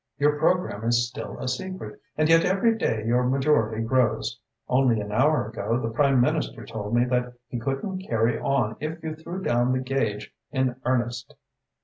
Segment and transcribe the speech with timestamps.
[0.17, 4.39] Your programme is still a secret and yet every day your majority grows.
[4.67, 9.03] Only an hour ago the Prime Minister told me that he couldn't carry on if
[9.03, 11.35] you threw down the gage in earnest."